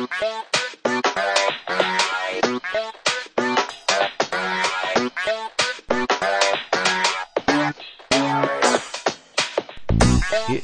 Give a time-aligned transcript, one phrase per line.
[0.00, 0.08] Hier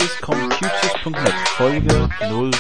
[0.01, 2.51] ist Computers.net, Folge 07.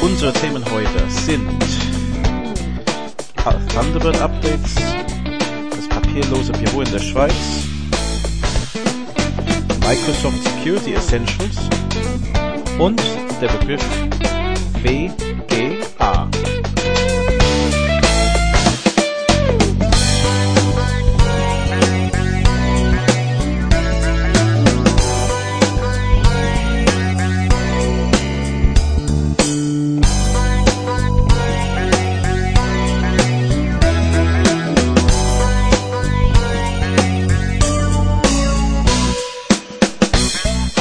[0.00, 1.50] Unsere Themen heute sind
[3.74, 7.34] Thunderbird Updates, das papierlose Büro in der Schweiz,
[9.80, 11.58] Microsoft Security Essentials
[12.78, 13.00] und
[13.40, 13.84] der Begriff
[14.82, 15.29] WGA.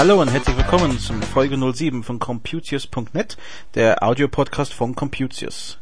[0.10, 3.38] Hallo und herzlich willkommen zum Folge 07 von Computius.net,
[3.76, 5.78] der Audiopodcast von Computius.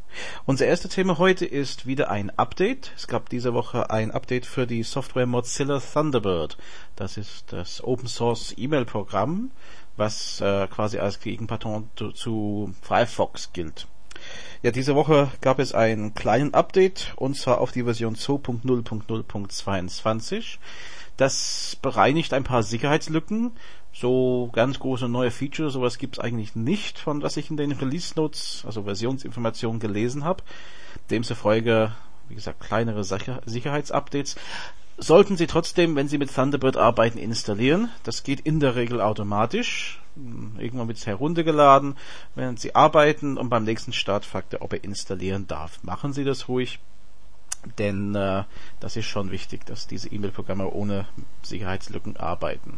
[0.46, 2.92] Unser erstes Thema heute ist wieder ein Update.
[2.98, 6.58] Es gab diese Woche ein Update für die Software Mozilla Thunderbird.
[6.98, 9.52] Das ist das Open Source E-Mail-Programm,
[9.96, 13.88] was äh, quasi als Gegenpatron zu, zu Firefox gilt.
[14.62, 20.58] Ja, diese Woche gab es einen kleinen Update und zwar auf die Version 2.0.0.22.
[21.16, 23.54] Das bereinigt ein paar Sicherheitslücken.
[24.00, 28.14] So ganz große neue Features, sowas gibt's eigentlich nicht, von was ich in den Release
[28.16, 30.44] Notes, also Versionsinformationen gelesen habe.
[31.10, 31.96] Demzufolge,
[32.30, 34.36] wie gesagt, kleinere Sicherheitsupdates.
[35.00, 37.90] Sollten Sie trotzdem, wenn Sie mit Thunderbird arbeiten, installieren.
[38.04, 40.00] Das geht in der Regel automatisch.
[40.16, 41.96] Irgendwann wird es heruntergeladen,
[42.36, 45.82] während Sie arbeiten und beim nächsten Start fragt er, ob er installieren darf.
[45.82, 46.80] Machen Sie das ruhig
[47.78, 48.44] denn äh,
[48.80, 51.08] das ist schon wichtig, dass diese E-Mail-Programme ohne
[51.42, 52.78] Sicherheitslücken arbeiten.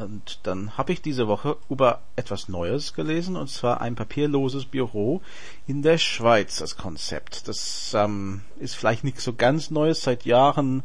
[0.00, 5.20] Und dann habe ich diese Woche über etwas Neues gelesen, und zwar ein papierloses Büro
[5.66, 7.48] in der Schweiz, das Konzept.
[7.48, 10.02] Das ähm, ist vielleicht nicht so ganz Neues.
[10.02, 10.84] Seit Jahren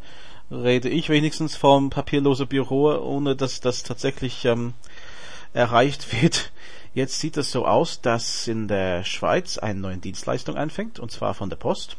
[0.52, 4.74] rede ich wenigstens vom papierlosen Büro, ohne dass das tatsächlich ähm,
[5.54, 6.52] erreicht wird.
[6.96, 11.34] Jetzt sieht es so aus, dass in der Schweiz eine neue Dienstleistung anfängt, und zwar
[11.34, 11.98] von der Post.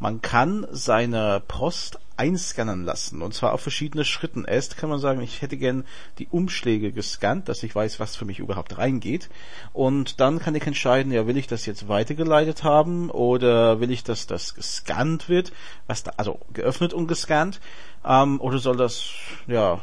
[0.00, 4.44] Man kann seine Post einscannen lassen, und zwar auf verschiedene Schritten.
[4.44, 5.84] Erst kann man sagen, ich hätte gern
[6.18, 9.30] die Umschläge gescannt, dass ich weiß, was für mich überhaupt reingeht.
[9.72, 14.02] Und dann kann ich entscheiden, ja, will ich das jetzt weitergeleitet haben oder will ich,
[14.02, 15.52] dass das gescannt wird,
[15.86, 17.60] was da, also geöffnet und gescannt,
[18.04, 19.10] ähm, oder soll das,
[19.46, 19.80] ja,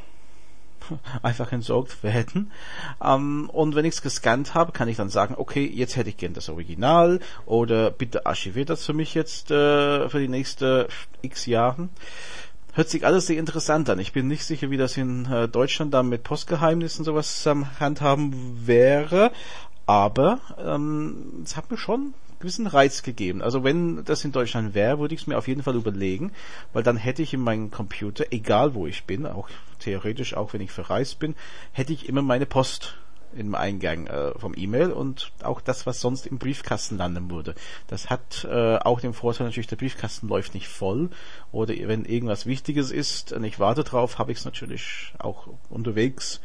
[1.21, 2.51] einfach entsorgt werden.
[3.03, 6.17] Ähm, und wenn ich es gescannt habe, kann ich dann sagen, okay, jetzt hätte ich
[6.17, 10.85] gern das Original oder bitte archiviert das für mich jetzt äh, für die nächsten
[11.21, 11.89] x Jahren.
[12.73, 13.99] Hört sich alles sehr interessant an.
[13.99, 18.65] Ich bin nicht sicher, wie das in äh, Deutschland dann mit Postgeheimnissen sowas ähm, handhaben
[18.65, 19.31] wäre,
[19.85, 23.41] aber ähm, es hat mir schon gewissen Reiz gegeben.
[23.41, 26.31] Also wenn das in Deutschland wäre, würde ich es mir auf jeden Fall überlegen,
[26.73, 30.61] weil dann hätte ich in meinem Computer, egal wo ich bin, auch theoretisch auch wenn
[30.61, 31.35] ich verreist bin,
[31.71, 32.95] hätte ich immer meine Post
[33.35, 37.53] im Eingang äh, vom E-Mail und auch das, was sonst im Briefkasten landen würde.
[37.87, 41.09] Das hat äh, auch den Vorteil natürlich, der Briefkasten läuft nicht voll
[41.51, 46.41] oder wenn irgendwas Wichtiges ist und ich warte drauf, habe ich es natürlich auch unterwegs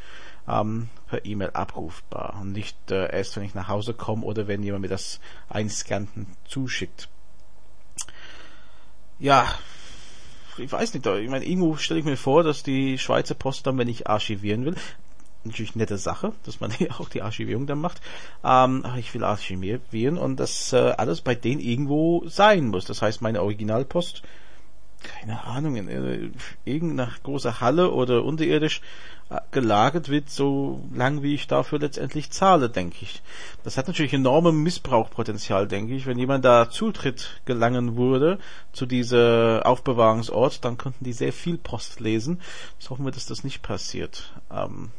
[0.49, 4.63] ähm, per E-Mail abrufbar und nicht äh, erst, wenn ich nach Hause komme oder wenn
[4.63, 7.09] jemand mir das einscannten zuschickt.
[9.19, 9.47] Ja,
[10.59, 13.79] ich weiß nicht, ich meine, irgendwo stelle ich mir vor, dass die Schweizer Post dann,
[13.79, 14.77] wenn ich archivieren will,
[15.45, 18.01] natürlich nette Sache, dass man auch die Archivierung dann macht.
[18.45, 22.85] Ähm, ich will archivieren und das äh, alles bei denen irgendwo sein muss.
[22.85, 24.23] Das heißt, meine Originalpost
[25.05, 26.31] keine Ahnung, in äh,
[26.65, 28.81] irgendeiner großer Halle oder unterirdisch
[29.31, 33.23] äh, gelagert wird, so lang wie ich dafür letztendlich zahle, denke ich.
[33.63, 36.07] Das hat natürlich enormes Missbrauchpotenzial, denke ich.
[36.07, 38.39] Wenn jemand da Zutritt gelangen würde
[38.73, 42.41] zu dieser Aufbewahrungsort, dann könnten die sehr viel Post lesen.
[42.79, 44.33] Das hoffen wir, dass das nicht passiert.
[44.51, 44.91] Ähm,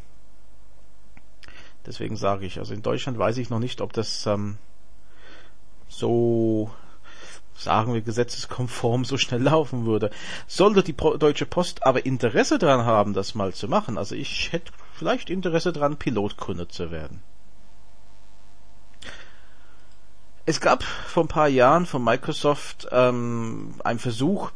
[1.86, 4.58] deswegen sage ich, also in Deutschland weiß ich noch nicht, ob das ähm,
[5.88, 6.72] so
[7.56, 10.12] sagen wir, gesetzeskonform so schnell laufen würde.
[10.48, 14.72] Sollte die Deutsche Post aber Interesse daran haben, das mal zu machen, also ich hätte
[14.94, 17.22] vielleicht Interesse daran, Pilotkunde zu werden.
[20.46, 24.52] Es gab vor ein paar Jahren von Microsoft ähm, einen Versuch,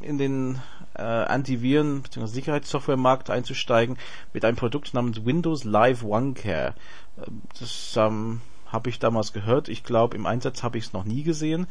[0.00, 0.62] in den
[0.94, 2.26] äh, Antiviren- bzw.
[2.26, 3.98] Sicherheitssoftwaremarkt einzusteigen
[4.32, 6.74] mit einem Produkt namens Windows Live OneCare.
[7.58, 9.68] Das ähm, habe ich damals gehört.
[9.68, 11.66] Ich glaube, im Einsatz habe ich es noch nie gesehen.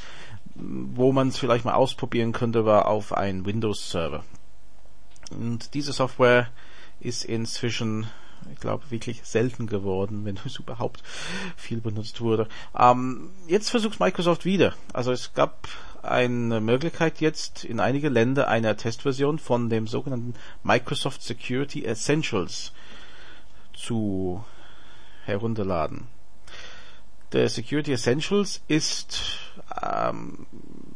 [0.55, 4.23] Wo man es vielleicht mal ausprobieren könnte, war auf einen Windows-Server.
[5.31, 6.47] Und diese Software
[6.99, 8.07] ist inzwischen
[8.51, 11.03] ich glaube, wirklich selten geworden, wenn es überhaupt
[11.55, 12.47] viel benutzt wurde.
[12.77, 14.73] Ähm, jetzt versucht Microsoft wieder.
[14.93, 15.67] Also es gab
[16.03, 22.71] eine Möglichkeit jetzt in einige Länder einer Testversion von dem sogenannten Microsoft Security Essentials
[23.73, 24.43] zu
[25.25, 26.07] herunterladen.
[27.35, 29.39] Der Security Essentials ist
[29.83, 30.45] ähm,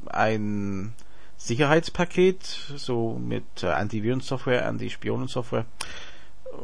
[0.06, 0.94] ein
[1.36, 2.46] Sicherheitspaket,
[2.78, 5.66] so mit äh, Antivirensoftware, Anti-Spionensoftware,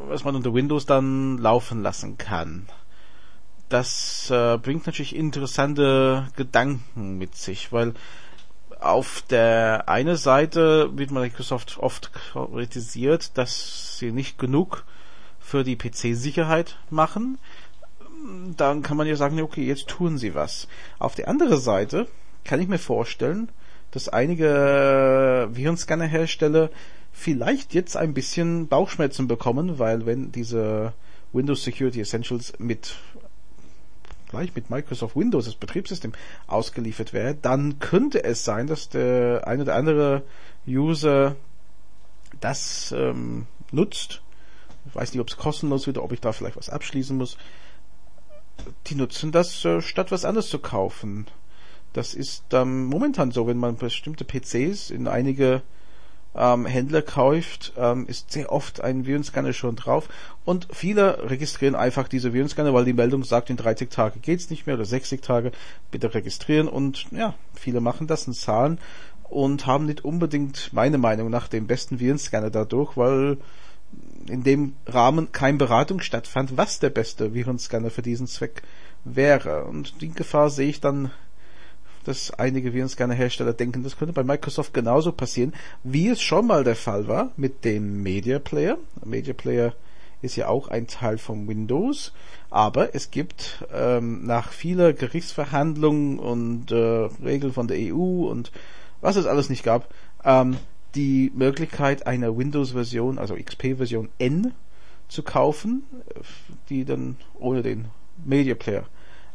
[0.08, 2.70] was man unter Windows dann laufen lassen kann.
[3.68, 7.92] Das äh, bringt natürlich interessante Gedanken mit sich, weil
[8.80, 14.86] auf der einen Seite wird Microsoft oft kritisiert, dass sie nicht genug
[15.38, 17.36] für die PC-Sicherheit machen.
[18.56, 20.68] Dann kann man ja sagen, okay, jetzt tun sie was.
[20.98, 22.06] Auf der anderen Seite
[22.44, 23.50] kann ich mir vorstellen,
[23.90, 26.70] dass einige Virenscanner-Hersteller
[27.12, 30.92] vielleicht jetzt ein bisschen Bauchschmerzen bekommen, weil wenn diese
[31.32, 32.94] Windows Security Essentials mit
[34.28, 36.12] gleich mit Microsoft Windows, das Betriebssystem,
[36.46, 40.22] ausgeliefert wäre, dann könnte es sein, dass der eine oder andere
[40.66, 41.36] User
[42.40, 44.22] das ähm, nutzt.
[44.88, 47.38] Ich weiß nicht, ob es kostenlos wird, ob ich da vielleicht was abschließen muss.
[48.86, 51.26] Die nutzen das, äh, statt was anderes zu kaufen.
[51.92, 55.62] Das ist ähm, momentan so, wenn man bestimmte PCs in einige
[56.36, 60.08] ähm, Händler kauft, ähm, ist sehr oft ein Virenscanner schon drauf
[60.44, 64.66] und viele registrieren einfach diese Virenscanner, weil die Meldung sagt, in 30 Tagen geht's nicht
[64.66, 65.52] mehr oder 60 Tage,
[65.90, 68.78] bitte registrieren und ja, viele machen das und zahlen
[69.24, 73.38] und haben nicht unbedingt meiner Meinung nach den besten Virenscanner dadurch, weil
[74.28, 78.62] in dem Rahmen keine Beratung stattfand, was der beste Virenscanner für diesen Zweck
[79.04, 79.64] wäre.
[79.64, 81.10] Und die Gefahr sehe ich dann
[82.06, 85.52] dass einige Virenscanner-Hersteller denken, das könnte bei Microsoft genauso passieren,
[85.82, 88.78] wie es schon mal der Fall war mit dem Media Player.
[89.04, 89.74] Media Player
[90.22, 92.12] ist ja auch ein Teil von Windows,
[92.48, 98.52] aber es gibt ähm, nach vieler Gerichtsverhandlungen und äh, Regeln von der EU und
[99.00, 99.92] was es alles nicht gab,
[100.24, 100.56] ähm,
[100.96, 104.52] die Möglichkeit einer Windows-Version, also XP-Version N
[105.08, 105.84] zu kaufen,
[106.68, 107.86] die dann ohne den
[108.24, 108.84] Media Player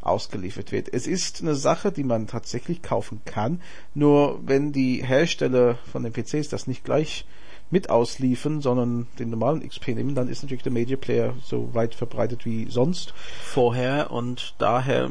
[0.01, 0.91] ausgeliefert wird.
[0.91, 3.61] Es ist eine Sache, die man tatsächlich kaufen kann,
[3.93, 7.25] nur wenn die Hersteller von den PCs das nicht gleich
[7.69, 11.95] mit ausliefern, sondern den normalen XP nehmen, dann ist natürlich der Media Player so weit
[11.95, 15.09] verbreitet wie sonst vorher und daher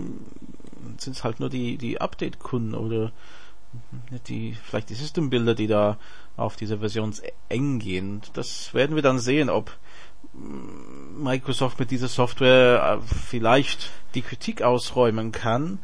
[0.99, 3.13] sind es halt nur die, die Update-Kunden oder
[4.27, 5.99] die, vielleicht die Systembilder, die da
[6.41, 7.15] auf diese Version
[7.49, 8.23] eng gehen.
[8.33, 9.77] Das werden wir dann sehen, ob
[10.33, 15.79] Microsoft mit dieser Software äh, vielleicht die Kritik ausräumen kann,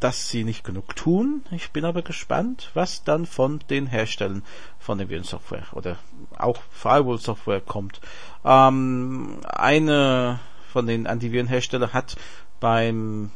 [0.00, 1.42] dass sie nicht genug tun.
[1.50, 4.44] Ich bin aber gespannt, was dann von den Herstellern
[4.78, 5.96] von der Virensoftware oder
[6.38, 8.00] auch Firewall-Software kommt.
[8.44, 10.38] Ähm, eine
[10.72, 12.16] von den Antivirenherstellern hat
[12.60, 13.32] beim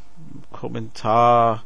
[0.53, 1.65] Kommentar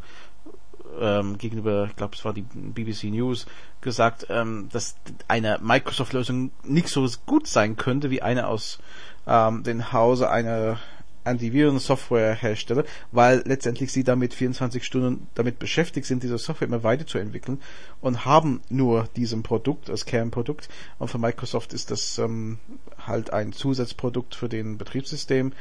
[1.01, 3.47] ähm, gegenüber, ich glaube, es war die BBC News,
[3.81, 4.97] gesagt, ähm, dass
[5.29, 8.79] eine Microsoft-Lösung nicht so gut sein könnte wie eine aus
[9.27, 10.79] ähm, dem Hause einer
[11.27, 17.61] Antiviren-Software-Hersteller, weil letztendlich sie damit 24 Stunden damit beschäftigt sind, diese Software immer weiterzuentwickeln
[18.01, 20.69] und haben nur diesem Produkt als Kernprodukt.
[20.99, 22.59] Und für Microsoft ist das ähm,
[23.07, 25.53] halt ein Zusatzprodukt für den Betriebssystem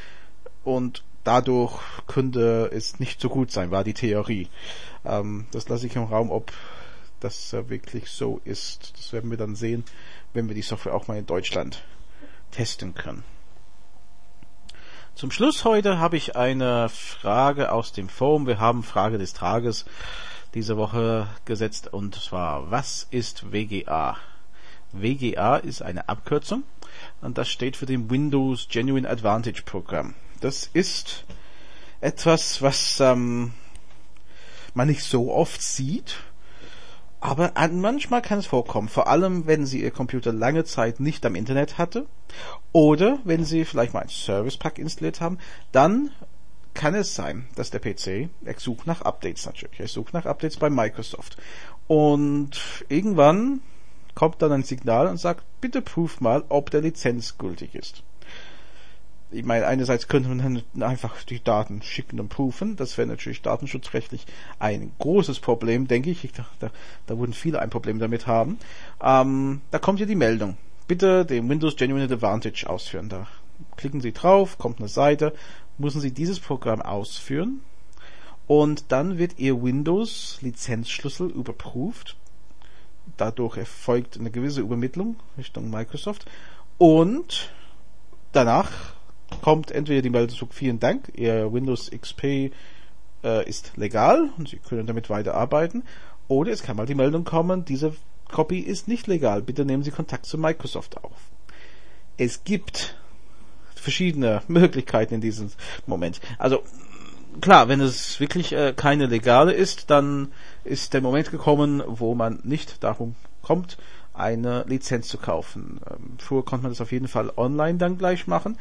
[0.63, 4.47] und dadurch könnte es nicht so gut sein, war die Theorie.
[5.03, 6.53] Ähm, das lasse ich im Raum, ob
[7.19, 8.93] das äh, wirklich so ist.
[8.97, 9.83] Das werden wir dann sehen,
[10.33, 11.83] wenn wir die Software auch mal in Deutschland
[12.51, 13.23] testen können.
[15.15, 18.47] Zum Schluss heute habe ich eine Frage aus dem Forum.
[18.47, 19.85] Wir haben Frage des Tages
[20.53, 24.17] diese Woche gesetzt und zwar, was ist WGA?
[24.91, 26.63] WGA ist eine Abkürzung
[27.21, 30.15] und das steht für den Windows Genuine Advantage Programm.
[30.45, 31.25] Das ist
[32.01, 33.53] etwas, was ähm,
[34.75, 36.17] man nicht so oft sieht,
[37.19, 41.33] aber manchmal kann es vorkommen, vor allem wenn Sie Ihr Computer lange Zeit nicht am
[41.33, 42.05] Internet hatte
[42.73, 45.39] oder wenn Sie vielleicht mal ein Service Pack installiert haben,
[45.71, 46.11] dann
[46.75, 50.57] kann es sein, dass der PC, er sucht nach Updates natürlich, er sucht nach Updates
[50.57, 51.37] bei Microsoft.
[51.87, 52.51] Und
[52.87, 53.61] irgendwann
[54.13, 58.03] kommt dann ein Signal und sagt, bitte prüf mal, ob der Lizenz gültig ist
[59.35, 62.75] ich meine, einerseits könnte man dann einfach die Daten schicken und prüfen.
[62.75, 64.25] Das wäre natürlich datenschutzrechtlich
[64.59, 66.23] ein großes Problem, denke ich.
[66.23, 66.45] ich da,
[67.07, 68.57] da würden viele ein Problem damit haben.
[69.01, 70.57] Ähm, da kommt ja die Meldung.
[70.87, 73.09] Bitte den Windows Genuine Advantage ausführen.
[73.09, 73.27] Da
[73.75, 75.33] klicken Sie drauf, kommt eine Seite,
[75.77, 77.61] müssen Sie dieses Programm ausführen
[78.47, 82.15] und dann wird Ihr Windows Lizenzschlüssel überprüft.
[83.17, 86.25] Dadurch erfolgt eine gewisse Übermittlung Richtung Microsoft
[86.77, 87.51] Und
[88.31, 88.94] danach
[89.41, 92.51] kommt entweder die Meldung zurück, vielen Dank, Ihr Windows XP
[93.23, 95.83] äh, ist legal und Sie können damit weiterarbeiten.
[96.27, 97.95] Oder es kann mal die Meldung kommen, diese
[98.31, 101.17] Copy ist nicht legal, bitte nehmen Sie Kontakt zu Microsoft auf.
[102.17, 102.95] Es gibt
[103.75, 105.51] verschiedene Möglichkeiten in diesem
[105.85, 106.19] Moment.
[106.37, 106.63] Also
[107.41, 110.31] klar, wenn es wirklich äh, keine legale ist, dann
[110.63, 113.77] ist der Moment gekommen, wo man nicht darum kommt,
[114.13, 115.79] eine Lizenz zu kaufen.
[115.89, 118.57] Ähm, früher konnte man das auf jeden Fall online dann gleich machen.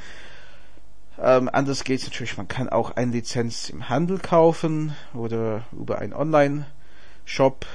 [1.20, 5.98] Ähm, anders geht es natürlich, man kann auch eine Lizenz im Handel kaufen oder über
[5.98, 7.66] einen Online-Shop.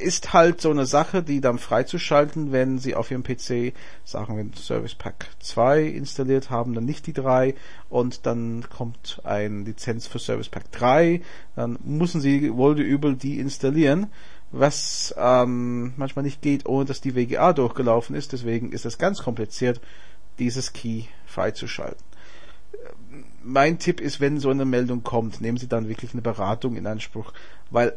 [0.00, 3.74] Ist halt so eine Sache, die dann freizuschalten, wenn Sie auf Ihrem PC,
[4.04, 7.54] sagen wir, Service Pack 2 installiert haben, dann nicht die 3
[7.90, 11.20] und dann kommt eine Lizenz für Service Pack 3,
[11.56, 14.10] dann müssen Sie wohl übel die installieren
[14.52, 18.32] was ähm, manchmal nicht geht, ohne dass die WGA durchgelaufen ist.
[18.32, 19.80] Deswegen ist es ganz kompliziert,
[20.38, 22.11] dieses Key freizuschalten.
[23.42, 26.86] Mein Tipp ist, wenn so eine Meldung kommt, nehmen Sie dann wirklich eine Beratung in
[26.86, 27.32] Anspruch,
[27.70, 27.96] weil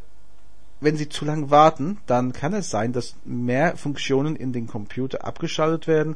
[0.81, 5.25] wenn Sie zu lange warten, dann kann es sein, dass mehr Funktionen in den Computer
[5.25, 6.15] abgeschaltet werden,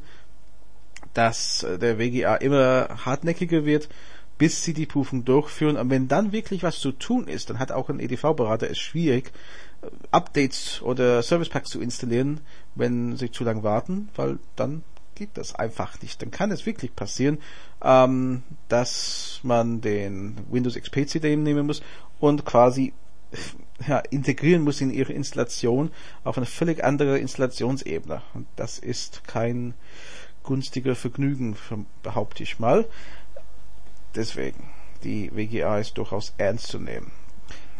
[1.13, 3.89] dass äh, der WGA immer hartnäckiger wird,
[4.37, 5.77] bis Sie die Prüfung durchführen.
[5.77, 9.31] Und wenn dann wirklich was zu tun ist, dann hat auch ein EDV-Berater es schwierig,
[10.11, 12.41] Updates oder Service Packs zu installieren,
[12.75, 14.83] wenn sie zu lange warten, weil dann
[15.15, 16.21] geht das einfach nicht.
[16.21, 17.39] Dann kann es wirklich passieren,
[17.81, 21.81] ähm, dass man den Windows XP CD nehmen muss
[22.19, 22.93] und quasi
[23.87, 25.91] ja, integrieren muss in ihre Installation
[26.23, 28.21] auf eine völlig andere Installationsebene.
[28.33, 29.73] Und das ist kein
[30.43, 31.55] günstiger Vergnügen,
[32.03, 32.87] behaupte ich mal.
[34.15, 34.69] Deswegen,
[35.03, 37.11] die WGA ist durchaus ernst zu nehmen.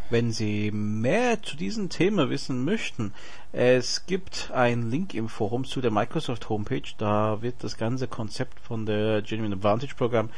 [0.10, 3.14] Wenn Sie mehr zu diesem Thema wissen möchten,
[3.52, 6.82] es gibt einen Link im Forum zu der Microsoft Homepage.
[6.98, 10.30] Da wird das ganze Konzept von der Genuine Advantage Programm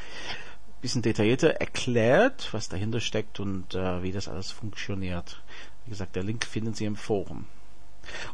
[0.81, 5.41] bisschen detaillierter erklärt, was dahinter steckt und äh, wie das alles funktioniert.
[5.85, 7.45] Wie gesagt, der Link finden Sie im Forum.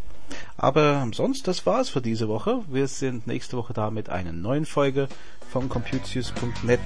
[0.58, 2.60] Aber sonst, das war's für diese Woche.
[2.68, 5.08] Wir sind nächste Woche da mit einer neuen Folge
[5.52, 6.80] von Computius.net.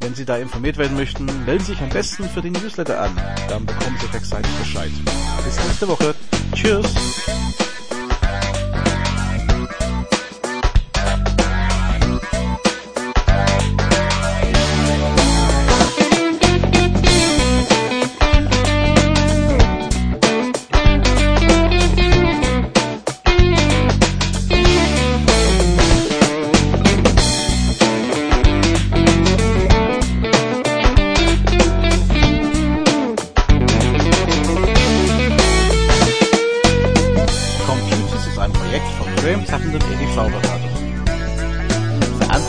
[0.00, 3.16] Wenn Sie da informiert werden möchten, melden Sie sich am besten für den Newsletter an.
[3.48, 4.90] Dann bekommen Sie rechtzeitig Bescheid.
[5.44, 6.14] Bis nächste Woche.
[6.54, 6.94] Tschüss.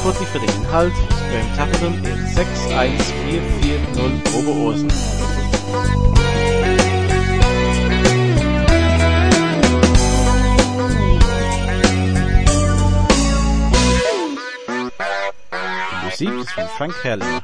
[0.03, 0.93] Anhalt,
[1.29, 4.88] Bremerhaven in 61440 Oberursel.
[15.91, 17.43] Die Musik ist von Frank Herrlinger.